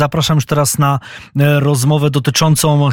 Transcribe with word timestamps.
Zapraszam 0.00 0.36
już 0.36 0.46
teraz 0.46 0.78
na 0.78 1.00
e, 1.40 1.60
rozmowę 1.60 2.10
dotyczącą 2.10 2.88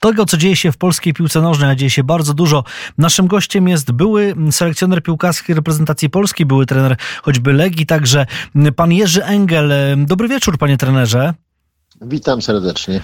tego, 0.00 0.26
co 0.26 0.36
dzieje 0.36 0.56
się 0.56 0.72
w 0.72 0.76
polskiej 0.76 1.12
piłce 1.12 1.40
nożnej, 1.40 1.70
a 1.70 1.74
dzieje 1.74 1.90
się 1.90 2.04
bardzo 2.04 2.34
dużo. 2.34 2.64
Naszym 2.98 3.26
gościem 3.26 3.68
jest 3.68 3.92
były 3.92 4.34
selekcjoner 4.50 5.02
piłkarskiej 5.02 5.56
reprezentacji 5.56 6.10
Polski, 6.10 6.46
były 6.46 6.66
trener 6.66 6.96
choćby 7.22 7.52
Legii, 7.52 7.86
także 7.86 8.26
pan 8.76 8.92
Jerzy 8.92 9.24
Engel. 9.24 9.72
Dobry 9.96 10.28
wieczór, 10.28 10.58
panie 10.58 10.76
trenerze. 10.76 11.34
Witam 12.00 12.42
serdecznie. 12.42 13.00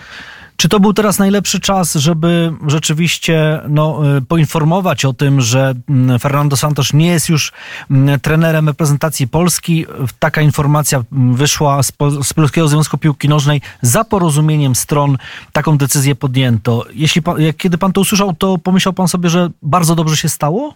Czy 0.60 0.68
to 0.68 0.80
był 0.80 0.92
teraz 0.92 1.18
najlepszy 1.18 1.60
czas, 1.60 1.94
żeby 1.94 2.52
rzeczywiście 2.66 3.60
no, 3.68 4.16
y, 4.16 4.22
poinformować 4.22 5.04
o 5.04 5.12
tym, 5.12 5.40
że 5.40 5.74
mm, 5.88 6.18
Fernando 6.18 6.56
Santos 6.56 6.92
nie 6.92 7.06
jest 7.06 7.28
już 7.28 7.52
mm, 7.90 8.20
trenerem 8.20 8.68
reprezentacji 8.68 9.28
Polski? 9.28 9.86
Taka 10.18 10.40
informacja 10.40 11.04
mm, 11.12 11.34
wyszła 11.34 11.82
z, 11.82 11.92
z 12.22 12.32
Polskiego 12.32 12.68
Związku 12.68 12.98
Piłki 12.98 13.28
Nożnej 13.28 13.60
za 13.82 14.04
porozumieniem 14.04 14.74
stron. 14.74 15.16
Taką 15.52 15.78
decyzję 15.78 16.14
podjęto. 16.14 16.84
Jeśli 16.94 17.22
pan, 17.22 17.36
kiedy 17.58 17.78
pan 17.78 17.92
to 17.92 18.00
usłyszał, 18.00 18.34
to 18.34 18.58
pomyślał 18.58 18.92
pan 18.92 19.08
sobie, 19.08 19.28
że 19.28 19.50
bardzo 19.62 19.94
dobrze 19.94 20.16
się 20.16 20.28
stało? 20.28 20.74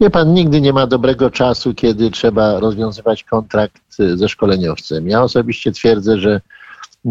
Nie 0.00 0.10
pan, 0.10 0.34
nigdy 0.34 0.60
nie 0.60 0.72
ma 0.72 0.86
dobrego 0.86 1.30
czasu, 1.30 1.74
kiedy 1.74 2.10
trzeba 2.10 2.60
rozwiązywać 2.60 3.24
kontrakt 3.24 3.82
y, 4.00 4.16
ze 4.16 4.28
szkoleniowcem. 4.28 5.08
Ja 5.08 5.22
osobiście 5.22 5.72
twierdzę, 5.72 6.18
że 6.18 6.40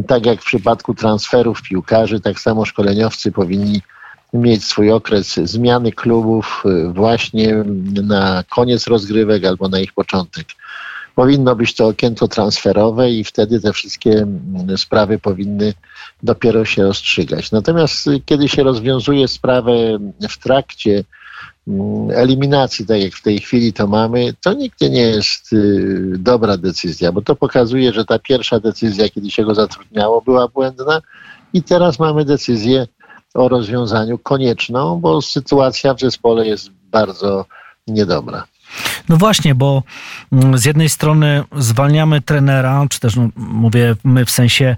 tak 0.08 0.26
jak 0.26 0.42
w 0.42 0.46
przypadku 0.46 0.94
transferów 0.94 1.62
piłkarzy, 1.62 2.20
tak 2.20 2.40
samo 2.40 2.66
szkoleniowcy 2.66 3.32
powinni 3.32 3.82
mieć 4.34 4.64
swój 4.64 4.92
okres 4.92 5.36
zmiany 5.36 5.92
klubów 5.92 6.64
y, 6.66 6.94
właśnie 6.94 7.64
na 8.04 8.44
koniec 8.50 8.88
rozgrywek 8.88 9.46
albo 9.46 9.70
na 9.70 9.80
ich 9.80 9.94
początek. 9.94 10.48
Powinno 11.16 11.56
być 11.56 11.76
to 11.76 11.88
okienko 11.88 12.28
transferowe 12.28 13.12
i 13.12 13.24
wtedy 13.24 13.60
te 13.60 13.74
wszystkie 13.74 14.12
mm, 14.12 14.78
sprawy 14.78 15.20
powinny 15.20 15.74
dopiero 16.24 16.66
się 16.66 16.84
rozstrzygać. 16.84 17.52
Natomiast 17.52 18.08
y, 18.08 18.22
kiedy 18.26 18.50
się 18.50 18.64
rozwiązuje 18.64 19.28
sprawę 19.28 19.72
w 20.30 20.38
trakcie 20.38 21.03
eliminacji, 22.14 22.86
tak 22.86 23.02
jak 23.02 23.14
w 23.14 23.22
tej 23.22 23.39
chwili 23.39 23.73
to 23.73 23.88
mamy, 23.88 24.34
to 24.42 24.53
nigdy 24.53 24.89
nie 24.89 25.02
jest 25.02 25.53
y, 25.53 26.14
dobra 26.17 26.58
decyzja, 26.58 27.12
bo 27.12 27.22
to 27.22 27.36
pokazuje, 27.36 27.94
że 27.94 28.06
ta 28.06 28.20
pierwsza 28.20 28.59
decyzja, 28.59 29.09
kiedy 29.09 29.31
się 29.31 29.45
go 29.45 29.56
zatrudniało, 29.56 30.22
była 30.22 30.47
błędna 30.47 31.02
i 31.53 31.64
teraz 31.64 32.00
mamy 32.00 32.25
decyzję 32.25 32.88
o 33.34 33.50
rozwiązaniu 33.50 34.17
konieczną, 34.17 35.00
bo 35.00 35.22
sytuacja 35.22 35.94
w 35.94 36.00
zespole 36.00 36.47
jest 36.47 36.70
bardzo 36.92 37.45
niedobra. 37.88 38.47
No 39.09 39.17
właśnie, 39.17 39.56
bo 39.56 39.84
mm, 40.31 40.58
z 40.58 40.66
jednej 40.66 40.89
strony 40.89 41.44
zwalniamy 41.58 42.22
trenera, 42.22 42.86
czy 42.89 43.00
też 43.00 43.16
no, 43.16 43.30
mówię 43.36 43.95
my 44.03 44.25
w 44.25 44.31
sensie, 44.31 44.75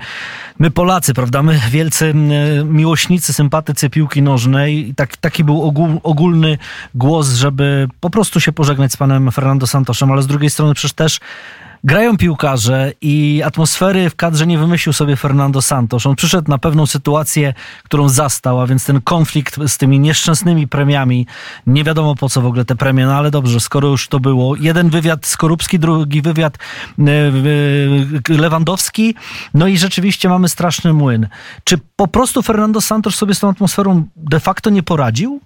my 0.60 0.72
Polacy, 0.72 1.14
prawda, 1.14 1.44
my 1.44 1.60
wielcy 1.70 2.06
mm, 2.06 2.74
miłośnicy, 2.76 3.34
sympatycy 3.34 3.90
piłki 3.90 4.22
nożnej 4.22 4.90
i 4.90 4.96
tak, 4.96 5.18
taki 5.18 5.44
był 5.44 5.64
ogól, 5.64 5.90
ogólny 6.04 6.58
głos, 6.96 7.30
żeby 7.30 7.88
po 8.00 8.10
prostu 8.10 8.40
się 8.40 8.52
pożegnać 8.52 8.92
z 8.92 8.98
panem 8.98 9.32
Fernando 9.32 9.68
Santosem, 9.68 10.12
ale 10.12 10.22
z 10.22 10.28
drugiej 10.28 10.50
strony 10.50 10.74
przecież 10.74 10.94
też 10.94 11.20
grają 11.84 12.18
piłkarze 12.18 12.94
i 13.02 13.42
atmosfery 13.46 14.10
w 14.10 14.16
kadrze 14.16 14.48
nie 14.48 14.58
wymyślił 14.58 14.94
sobie 14.94 15.16
Fernando 15.16 15.62
Santos. 15.62 16.06
On 16.06 16.16
przyszedł 16.16 16.52
na 16.52 16.58
pewną 16.58 16.86
sytuację, 16.86 17.54
którą 17.84 18.10
zastał, 18.10 18.62
a 18.62 18.68
więc 18.68 18.86
ten 18.86 19.02
konflikt 19.02 19.60
z 19.68 19.78
tymi 19.78 20.00
nieszczęsnymi 20.00 20.68
premiami. 20.68 21.28
Nie 21.68 21.84
wiadomo 21.84 22.16
po 22.16 22.30
co 22.30 22.42
w 22.42 22.46
ogóle 22.46 22.66
te 22.66 22.76
premie, 22.76 23.06
no 23.06 23.14
ale 23.14 23.32
dobrze, 23.32 23.60
skoro 23.60 23.88
już 23.88 24.08
to 24.08 24.20
było. 24.20 24.56
Jeden 24.56 24.90
wywiad 24.90 25.26
Skorupski, 25.26 25.80
drugi 25.80 26.22
wywiad 26.22 26.58
e, 27.00 27.04
e, 28.30 28.38
Lewandowski. 28.38 29.16
No 29.54 29.68
i 29.68 29.78
rzeczywiście 29.78 30.30
mamy 30.30 30.50
straszny 30.50 30.94
młyn. 30.94 31.28
Czy 31.64 31.78
po 31.96 32.08
prostu 32.08 32.42
Fernando 32.42 32.82
Santos 32.82 33.16
sobie 33.16 33.36
z 33.36 33.40
tą 33.40 33.50
atmosferą 33.50 34.04
de 34.16 34.40
facto 34.40 34.70
nie 34.70 34.84
poradził? 34.84 35.42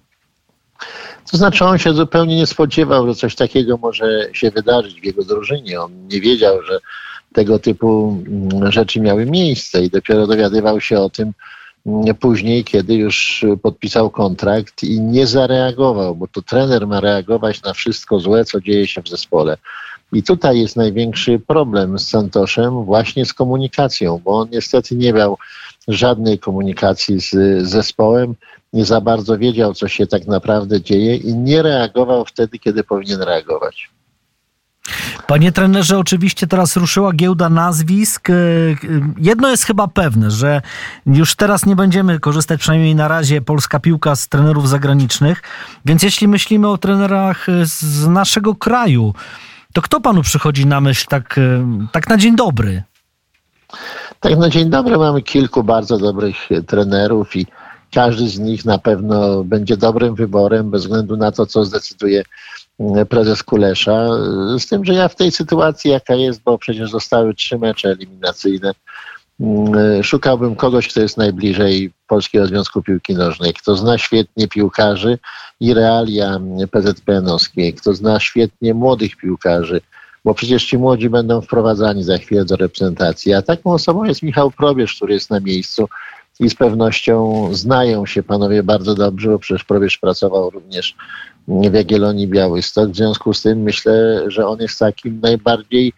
To 1.30 1.36
znaczy 1.36 1.64
on 1.64 1.78
się 1.78 1.94
zupełnie 1.94 2.36
nie 2.36 2.46
spodziewał, 2.46 3.06
że 3.06 3.14
coś 3.14 3.34
takiego 3.34 3.76
może 3.76 4.28
się 4.32 4.50
wydarzyć 4.50 5.00
w 5.00 5.04
jego 5.04 5.24
drużynie. 5.24 5.80
On 5.80 6.08
nie 6.08 6.20
wiedział, 6.20 6.62
że 6.62 6.78
tego 7.32 7.58
typu 7.58 8.22
mm, 8.26 8.72
rzeczy 8.72 9.00
miały 9.00 9.26
miejsce 9.26 9.84
i 9.84 9.90
dopiero 9.90 10.26
dowiadywał 10.26 10.80
się 10.80 11.00
o 11.00 11.10
tym 11.10 11.32
mm, 11.86 12.14
później, 12.14 12.64
kiedy 12.64 12.94
już 12.94 13.44
podpisał 13.62 14.10
kontrakt 14.10 14.82
i 14.82 15.00
nie 15.00 15.26
zareagował, 15.26 16.16
bo 16.16 16.28
to 16.28 16.42
trener 16.42 16.86
ma 16.86 17.00
reagować 17.00 17.62
na 17.62 17.72
wszystko 17.72 18.20
złe, 18.20 18.44
co 18.44 18.60
dzieje 18.60 18.86
się 18.86 19.02
w 19.02 19.08
zespole. 19.08 19.56
I 20.12 20.22
tutaj 20.22 20.60
jest 20.60 20.76
największy 20.76 21.38
problem 21.46 21.98
z 21.98 22.08
Santoszem 22.08 22.84
właśnie 22.84 23.26
z 23.26 23.34
komunikacją, 23.34 24.20
bo 24.24 24.38
on 24.38 24.48
niestety 24.52 24.96
nie 24.96 25.12
miał 25.12 25.38
żadnej 25.88 26.38
komunikacji 26.38 27.20
z 27.20 27.32
zespołem 27.68 28.34
nie 28.72 28.84
za 28.84 29.00
bardzo 29.00 29.38
wiedział, 29.38 29.74
co 29.74 29.88
się 29.88 30.06
tak 30.06 30.26
naprawdę 30.26 30.80
dzieje 30.80 31.16
i 31.16 31.34
nie 31.34 31.62
reagował 31.62 32.24
wtedy, 32.24 32.58
kiedy 32.58 32.84
powinien 32.84 33.22
reagować. 33.22 33.90
Panie 35.26 35.52
trenerze, 35.52 35.98
oczywiście 35.98 36.46
teraz 36.46 36.76
ruszyła 36.76 37.12
giełda 37.12 37.48
nazwisk. 37.48 38.30
E, 38.30 38.34
jedno 39.18 39.48
jest 39.50 39.64
chyba 39.64 39.88
pewne, 39.88 40.30
że 40.30 40.62
już 41.06 41.34
teraz 41.34 41.66
nie 41.66 41.76
będziemy 41.76 42.20
korzystać, 42.20 42.60
przynajmniej 42.60 42.94
na 42.94 43.08
razie, 43.08 43.40
polska 43.40 43.80
piłka 43.80 44.16
z 44.16 44.28
trenerów 44.28 44.68
zagranicznych. 44.68 45.42
Więc 45.84 46.02
jeśli 46.02 46.28
myślimy 46.28 46.68
o 46.68 46.78
trenerach 46.78 47.46
z 47.62 48.06
naszego 48.06 48.54
kraju, 48.54 49.14
to 49.72 49.82
kto 49.82 50.00
panu 50.00 50.22
przychodzi 50.22 50.66
na 50.66 50.80
myśl 50.80 51.06
tak, 51.08 51.38
e, 51.38 51.66
tak 51.92 52.08
na 52.08 52.16
dzień 52.16 52.36
dobry? 52.36 52.82
Tak 54.20 54.36
na 54.38 54.48
dzień 54.48 54.70
dobry 54.70 54.98
mamy 54.98 55.22
kilku 55.22 55.64
bardzo 55.64 55.98
dobrych 55.98 56.36
trenerów 56.66 57.36
i 57.36 57.46
każdy 57.92 58.28
z 58.28 58.38
nich 58.38 58.64
na 58.64 58.78
pewno 58.78 59.44
będzie 59.44 59.76
dobrym 59.76 60.14
wyborem, 60.14 60.70
bez 60.70 60.82
względu 60.82 61.16
na 61.16 61.32
to, 61.32 61.46
co 61.46 61.64
zdecyduje 61.64 62.22
mm, 62.80 63.06
prezes 63.06 63.42
Kulesza. 63.42 64.08
Z 64.58 64.66
tym, 64.66 64.84
że 64.84 64.94
ja 64.94 65.08
w 65.08 65.16
tej 65.16 65.30
sytuacji, 65.30 65.90
jaka 65.90 66.14
jest, 66.14 66.42
bo 66.42 66.58
przecież 66.58 66.90
zostały 66.90 67.34
trzy 67.34 67.58
mecze 67.58 67.88
eliminacyjne, 67.88 68.72
mm, 69.40 70.02
szukałbym 70.02 70.56
kogoś, 70.56 70.88
kto 70.88 71.00
jest 71.00 71.16
najbliżej 71.16 71.92
Polskiego 72.06 72.46
Związku 72.46 72.82
Piłki 72.82 73.14
Nożnej, 73.14 73.54
kto 73.54 73.76
zna 73.76 73.98
świetnie 73.98 74.48
piłkarzy 74.48 75.18
i 75.60 75.74
realia 75.74 76.40
PZPN-owskie, 76.70 77.72
kto 77.72 77.94
zna 77.94 78.20
świetnie 78.20 78.74
młodych 78.74 79.16
piłkarzy, 79.16 79.80
bo 80.26 80.34
przecież 80.34 80.64
ci 80.64 80.78
młodzi 80.78 81.10
będą 81.10 81.40
wprowadzani 81.40 82.02
za 82.02 82.18
chwilę 82.18 82.44
do 82.44 82.56
reprezentacji. 82.56 83.34
A 83.34 83.42
taką 83.42 83.72
osobą 83.72 84.04
jest 84.04 84.22
Michał 84.22 84.50
Probierz, 84.50 84.96
który 84.96 85.14
jest 85.14 85.30
na 85.30 85.40
miejscu 85.40 85.88
i 86.40 86.50
z 86.50 86.54
pewnością 86.54 87.48
znają 87.52 88.06
się 88.06 88.22
panowie 88.22 88.62
bardzo 88.62 88.94
dobrze, 88.94 89.30
bo 89.30 89.38
przecież 89.38 89.64
Probierz 89.64 89.98
pracował 89.98 90.50
również 90.50 90.94
w 91.48 91.74
Jagiellonii 91.74 92.28
Białystok. 92.28 92.90
W 92.90 92.96
związku 92.96 93.34
z 93.34 93.42
tym 93.42 93.62
myślę, 93.62 94.24
że 94.26 94.46
on 94.46 94.60
jest 94.60 94.78
takim 94.78 95.20
najbardziej 95.20 95.92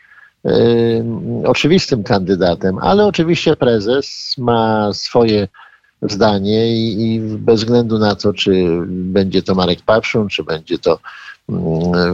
y, 0.47 1.05
oczywistym 1.45 2.03
kandydatem, 2.03 2.79
ale 2.79 3.07
oczywiście 3.07 3.57
prezes 3.57 4.35
ma 4.39 4.93
swoje 4.93 5.49
zdanie 6.03 6.77
i, 6.77 7.15
i, 7.15 7.21
bez 7.21 7.61
względu 7.61 7.99
na 7.99 8.15
to, 8.15 8.33
czy 8.33 8.81
będzie 8.89 9.43
to 9.43 9.55
Marek 9.55 9.83
Papszun, 9.83 10.29
czy 10.29 10.45
będzie 10.45 10.79
to 10.79 10.99
y, 11.51 11.53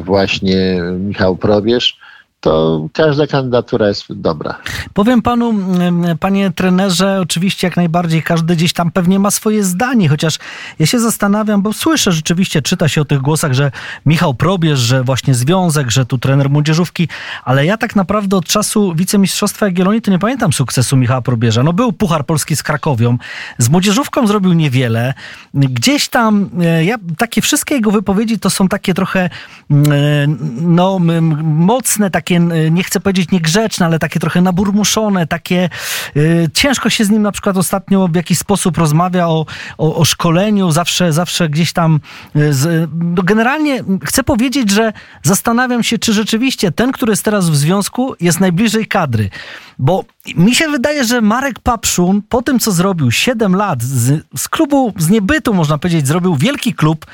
właśnie 0.05 0.83
Michał 0.99 1.37
Probierz, 1.37 2.04
to 2.45 2.87
każda 2.93 3.27
kandydatura 3.27 3.89
jest 3.89 4.05
dobra. 4.11 4.59
Powiem 4.95 5.23
panu, 5.23 5.51
mm, 5.51 6.19
panie 6.19 6.51
trenerze, 6.51 7.21
oczywiście 7.21 7.67
jak 7.67 7.77
najbardziej 7.77 8.23
każdy 8.23 8.57
gdzieś 8.57 8.73
tam 8.73 8.91
pewnie 8.91 9.19
ma 9.19 9.31
swoje 9.31 9.65
zdanie, 9.65 10.09
chociaż 10.09 10.39
ja 10.79 10.87
się 10.87 11.01
zastanawiam, 11.01 11.63
bo 11.63 11.73
słyszę 11.73 12.13
rzeczywiście, 12.13 12.63
czyta 12.63 12.89
się 12.89 13.01
o 13.01 13.05
tych 13.05 13.21
głosach, 13.21 13.53
że 13.53 13.71
Michał 14.07 14.35
Probierz, 14.35 14.79
że 14.79 15.05
właśnie 15.05 15.35
związek, 15.35 15.91
że 15.91 16.07
tu 16.07 16.19
trener 16.19 16.51
młodzieżówki, 16.51 17.09
ale 17.45 17.67
ja 17.67 17.77
tak 17.77 17.97
naprawdę 17.97 18.37
od 18.37 18.47
czasu 18.47 18.95
wicemistrzostwa 18.95 19.67
Jagiellonii 19.67 20.03
to 20.03 20.11
nie 20.11 20.19
pamiętam 20.19 20.53
sukcesu 20.53 20.97
Michała 20.97 21.23
Probierza. 21.23 21.63
No 21.63 21.73
był 21.73 21.93
Puchar 21.93 22.27
Polski 22.27 22.57
z 22.57 22.63
Krakowią, 22.63 23.19
z 23.59 23.69
młodzieżówką 23.69 24.27
zrobił 24.27 24.53
niewiele. 24.53 25.15
Gdzieś 25.55 26.09
tam, 26.09 26.51
e, 26.61 26.85
ja, 26.85 26.97
takie 27.19 27.41
wszystkie 27.41 27.75
jego 27.75 27.91
wypowiedzi 27.91 28.39
to 28.39 28.51
są 28.51 28.69
takie 28.69 28.95
trochę 28.95 29.31
mm, 29.71 29.93
e, 29.93 30.27
no, 30.61 30.99
mocne, 31.43 32.11
takie 32.11 32.34
takie, 32.35 32.67
y, 32.67 32.71
nie 32.71 32.85
chcę 32.85 33.01
powiedzieć 33.01 33.31
niegrzeczne, 33.31 33.87
ale 33.87 33.99
takie 33.99 34.21
trochę 34.21 34.41
naburmuszone, 34.41 35.27
takie 35.27 35.71
y, 36.17 36.49
ciężko 36.55 36.91
się 36.91 37.05
z 37.05 37.11
nim 37.11 37.23
na 37.23 37.33
przykład 37.33 37.57
ostatnio 37.57 38.09
w 38.09 38.15
jakiś 38.15 38.39
sposób 38.39 38.79
rozmawia 38.79 39.29
o, 39.29 39.47
o, 39.79 39.97
o 39.97 40.05
szkoleniu, 40.05 40.71
zawsze, 40.71 41.13
zawsze 41.13 41.49
gdzieś 41.49 41.73
tam 41.73 42.01
y, 42.37 42.55
z, 42.55 42.91
no 42.95 43.23
generalnie 43.23 43.85
chcę 44.05 44.25
powiedzieć, 44.25 44.71
że 44.71 44.93
zastanawiam 45.23 45.83
się, 45.83 45.99
czy 45.99 46.13
rzeczywiście 46.13 46.73
ten, 46.73 46.93
który 46.93 47.13
jest 47.13 47.25
teraz 47.25 47.51
w 47.51 47.57
związku, 47.57 48.15
jest 48.21 48.41
najbliżej 48.41 48.87
kadry. 48.87 49.31
Bo 49.79 50.05
mi 50.37 50.55
się 50.55 50.69
wydaje, 50.69 51.05
że 51.05 51.21
Marek 51.21 51.59
Papszun 51.61 52.23
po 52.29 52.43
tym, 52.43 52.59
co 52.59 52.73
zrobił 52.73 53.11
7 53.11 53.57
lat 53.57 53.83
z, 53.83 54.25
z 54.37 54.49
klubu, 54.49 54.93
z 54.99 55.11
niebytu 55.11 55.55
można 55.55 55.79
powiedzieć, 55.79 56.07
zrobił 56.07 56.37
wielki 56.37 56.75
klub 56.75 57.07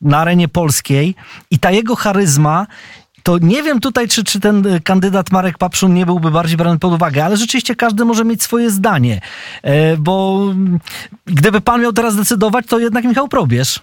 na 0.00 0.18
arenie 0.18 0.48
polskiej 0.48 1.14
i 1.50 1.58
ta 1.58 1.70
jego 1.70 1.96
charyzma 1.96 2.66
to 3.26 3.38
nie 3.38 3.62
wiem 3.62 3.80
tutaj, 3.80 4.08
czy, 4.08 4.24
czy 4.24 4.40
ten 4.40 4.80
kandydat 4.84 5.32
Marek 5.32 5.58
Papszun 5.58 5.94
nie 5.94 6.06
byłby 6.06 6.30
bardziej 6.30 6.56
brany 6.56 6.78
pod 6.78 6.92
uwagę, 6.92 7.24
ale 7.24 7.36
rzeczywiście 7.36 7.74
każdy 7.74 8.04
może 8.04 8.24
mieć 8.24 8.42
swoje 8.42 8.70
zdanie, 8.70 9.20
e, 9.62 9.96
bo 9.96 10.44
gdyby 11.26 11.60
pan 11.60 11.82
miał 11.82 11.92
teraz 11.92 12.16
decydować, 12.16 12.66
to 12.66 12.78
jednak 12.78 13.04
Michał 13.04 13.28
Probierz. 13.28 13.80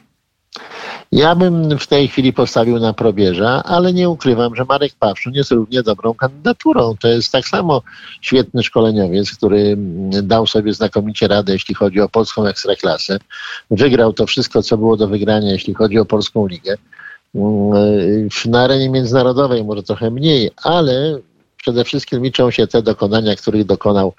Ja 1.12 1.36
bym 1.36 1.80
w 1.80 1.88
tej 1.88 2.08
chwili 2.08 2.34
postawił 2.34 2.80
na 2.80 2.94
probierza, 2.94 3.64
ale 3.64 3.94
nie 3.94 4.10
ukrywam, 4.10 4.56
że 4.56 4.66
Marek 4.66 4.94
Pawszun 5.00 5.34
jest 5.34 5.52
równie 5.52 5.84
dobrą 5.84 6.14
kandydaturą. 6.14 6.96
To 7.00 7.08
jest 7.08 7.32
tak 7.32 7.48
samo 7.48 7.82
świetny 8.22 8.64
szkoleniowiec, 8.64 9.32
który 9.32 9.76
dał 10.24 10.48
sobie 10.48 10.74
znakomicie 10.74 11.28
radę, 11.28 11.54
jeśli 11.54 11.76
chodzi 11.76 12.02
o 12.02 12.10
polską 12.10 12.46
ekstraklasę. 12.46 13.20
Wygrał 13.72 14.14
to 14.14 14.26
wszystko, 14.26 14.62
co 14.62 14.78
było 14.78 14.98
do 14.98 15.08
wygrania, 15.08 15.52
jeśli 15.52 15.74
chodzi 15.74 16.00
o 16.00 16.06
polską 16.06 16.48
ligę. 16.48 16.78
Na 18.46 18.64
arenie 18.64 18.90
międzynarodowej 18.90 19.64
może 19.64 19.84
trochę 19.84 20.12
mniej, 20.12 20.52
ale 20.64 21.20
przede 21.58 21.84
wszystkim 21.84 22.24
liczą 22.24 22.52
się 22.52 22.68
te 22.68 22.82
dokonania, 22.82 23.36
których 23.36 23.66
dokonał 23.66 24.14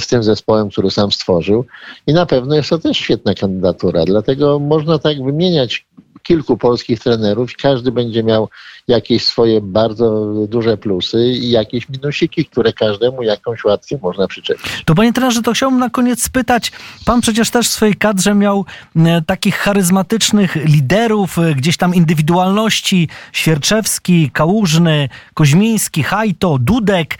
z 0.00 0.06
tym 0.06 0.22
zespołem, 0.22 0.70
który 0.70 0.90
sam 0.90 1.12
stworzył. 1.12 1.64
I 2.06 2.12
na 2.12 2.26
pewno 2.26 2.54
jest 2.54 2.70
to 2.70 2.78
też 2.78 2.96
świetna 2.96 3.34
kandydatura. 3.34 4.04
Dlatego 4.04 4.58
można 4.58 4.98
tak 4.98 5.24
wymieniać 5.24 5.86
kilku 6.24 6.56
polskich 6.56 7.00
trenerów 7.00 7.50
każdy 7.62 7.92
będzie 7.92 8.22
miał 8.22 8.48
jakieś 8.88 9.24
swoje 9.24 9.60
bardzo 9.60 10.34
duże 10.48 10.76
plusy 10.76 11.28
i 11.28 11.50
jakieś 11.50 11.88
minusiki, 11.88 12.44
które 12.44 12.72
każdemu 12.72 13.22
jakąś 13.22 13.64
łatwiej 13.64 13.98
można 14.02 14.28
przyczepić. 14.28 14.82
To 14.84 14.94
panie 14.94 15.12
trenerze, 15.12 15.42
to 15.42 15.52
chciałbym 15.52 15.80
na 15.80 15.90
koniec 15.90 16.22
spytać, 16.22 16.72
pan 17.04 17.20
przecież 17.20 17.50
też 17.50 17.68
w 17.68 17.72
swojej 17.72 17.94
kadrze 17.94 18.34
miał 18.34 18.64
e, 18.96 19.22
takich 19.22 19.56
charyzmatycznych 19.56 20.56
liderów, 20.56 21.38
e, 21.38 21.54
gdzieś 21.54 21.76
tam 21.76 21.94
indywidualności, 21.94 23.08
Świerczewski, 23.32 24.30
Kałużny, 24.30 25.08
Koźmiński, 25.34 26.02
Hajto, 26.02 26.58
Dudek. 26.60 27.18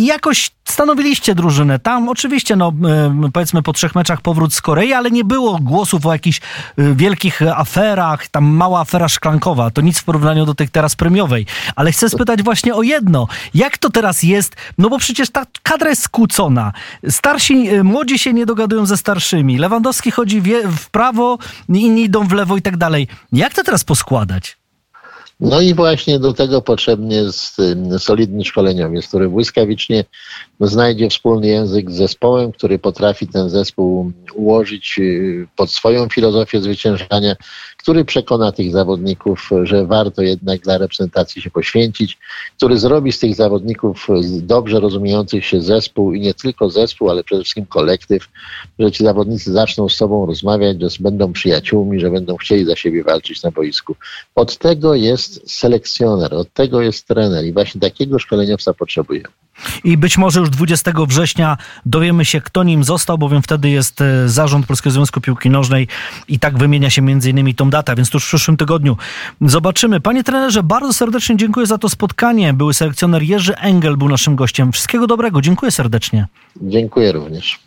I 0.00 0.06
jakoś 0.06 0.50
stanowiliście 0.64 1.34
drużynę. 1.34 1.78
Tam 1.78 2.08
oczywiście, 2.08 2.56
no 2.56 2.72
powiedzmy 3.32 3.62
po 3.62 3.72
trzech 3.72 3.94
meczach 3.94 4.20
powrót 4.20 4.54
z 4.54 4.60
Korei, 4.60 4.92
ale 4.92 5.10
nie 5.10 5.24
było 5.24 5.58
głosów 5.58 6.06
o 6.06 6.12
jakichś 6.12 6.40
y, 6.78 6.94
wielkich 6.94 7.42
aferach, 7.42 8.28
tam 8.28 8.44
mała 8.44 8.80
afera 8.80 9.08
szklankowa. 9.08 9.70
To 9.70 9.80
nic 9.80 9.98
w 9.98 10.04
porównaniu 10.04 10.46
do 10.46 10.54
tej 10.54 10.68
teraz 10.68 10.96
premiowej. 10.96 11.46
Ale 11.76 11.92
chcę 11.92 12.08
spytać 12.08 12.42
właśnie 12.42 12.74
o 12.74 12.82
jedno. 12.82 13.28
Jak 13.54 13.78
to 13.78 13.90
teraz 13.90 14.22
jest? 14.22 14.56
No 14.78 14.88
bo 14.88 14.98
przecież 14.98 15.30
ta 15.30 15.46
kadra 15.62 15.90
jest 15.90 16.02
skłócona. 16.02 16.72
Starsi, 17.08 17.74
y, 17.74 17.84
młodzi 17.84 18.18
się 18.18 18.32
nie 18.32 18.46
dogadują 18.46 18.86
ze 18.86 18.96
starszymi. 18.96 19.58
Lewandowski 19.58 20.10
chodzi 20.10 20.42
w 20.64 20.90
prawo, 20.90 21.38
inni 21.68 22.02
idą 22.02 22.26
w 22.26 22.32
lewo 22.32 22.56
i 22.56 22.62
tak 22.62 22.76
dalej. 22.76 23.08
Jak 23.32 23.54
to 23.54 23.64
teraz 23.64 23.84
poskładać? 23.84 24.59
No 25.40 25.60
i 25.60 25.74
właśnie 25.74 26.18
do 26.18 26.32
tego 26.32 26.62
potrzebny 26.62 27.14
jest 27.14 27.56
solidny 27.98 28.44
szkoleniowiec, 28.44 29.08
który 29.08 29.28
błyskawicznie 29.28 30.04
znajdzie 30.60 31.10
wspólny 31.10 31.46
język 31.46 31.90
z 31.90 31.94
zespołem, 31.94 32.52
który 32.52 32.78
potrafi 32.78 33.26
ten 33.26 33.50
zespół 33.50 34.12
ułożyć 34.34 34.96
y, 34.98 35.46
pod 35.56 35.70
swoją 35.70 36.08
filozofię 36.08 36.60
zwyciężania, 36.60 37.36
który 37.76 38.04
przekona 38.04 38.52
tych 38.52 38.72
zawodników, 38.72 39.50
że 39.62 39.86
warto 39.86 40.22
jednak 40.22 40.60
dla 40.60 40.78
reprezentacji 40.78 41.42
się 41.42 41.50
poświęcić, 41.50 42.18
który 42.56 42.78
zrobi 42.78 43.12
z 43.12 43.18
tych 43.18 43.34
zawodników 43.34 44.08
dobrze 44.42 44.80
rozumiejących 44.80 45.46
się 45.46 45.60
zespół 45.60 46.12
i 46.12 46.20
nie 46.20 46.34
tylko 46.34 46.70
zespół, 46.70 47.10
ale 47.10 47.24
przede 47.24 47.42
wszystkim 47.42 47.66
kolektyw, 47.66 48.28
że 48.78 48.92
ci 48.92 49.04
zawodnicy 49.04 49.52
zaczną 49.52 49.88
z 49.88 49.96
sobą 49.96 50.26
rozmawiać, 50.26 50.80
że 50.80 50.88
będą 51.00 51.32
przyjaciółmi, 51.32 52.00
że 52.00 52.10
będą 52.10 52.36
chcieli 52.36 52.64
za 52.64 52.76
siebie 52.76 53.04
walczyć 53.04 53.42
na 53.42 53.50
boisku. 53.50 53.96
Od 54.34 54.58
tego 54.58 54.94
jest 54.94 55.29
selekcjoner, 55.46 56.34
od 56.34 56.52
tego 56.52 56.80
jest 56.80 57.08
trener 57.08 57.44
i 57.44 57.52
właśnie 57.52 57.80
takiego 57.80 58.18
szkoleniowca 58.18 58.74
potrzebujemy. 58.74 59.28
I 59.84 59.96
być 59.96 60.18
może 60.18 60.40
już 60.40 60.50
20 60.50 60.92
września 61.08 61.56
dowiemy 61.86 62.24
się, 62.24 62.40
kto 62.40 62.62
nim 62.62 62.84
został, 62.84 63.18
bowiem 63.18 63.42
wtedy 63.42 63.70
jest 63.70 64.00
e, 64.00 64.28
zarząd 64.28 64.66
Polskiego 64.66 64.94
Związku 64.94 65.20
Piłki 65.20 65.50
Nożnej 65.50 65.88
i 66.28 66.38
tak 66.38 66.58
wymienia 66.58 66.90
się 66.90 67.02
między 67.02 67.30
innymi 67.30 67.54
tą 67.54 67.70
datę, 67.70 67.94
więc 67.94 68.10
tuż 68.10 68.24
w 68.24 68.28
przyszłym 68.28 68.56
tygodniu 68.56 68.96
zobaczymy. 69.40 70.00
Panie 70.00 70.24
trenerze, 70.24 70.62
bardzo 70.62 70.92
serdecznie 70.92 71.36
dziękuję 71.36 71.66
za 71.66 71.78
to 71.78 71.88
spotkanie. 71.88 72.52
Były 72.52 72.74
selekcjoner 72.74 73.22
Jerzy 73.22 73.56
Engel 73.56 73.96
był 73.96 74.08
naszym 74.08 74.36
gościem. 74.36 74.72
Wszystkiego 74.72 75.06
dobrego, 75.06 75.40
dziękuję 75.40 75.72
serdecznie. 75.72 76.26
Dziękuję 76.62 77.12
również. 77.12 77.58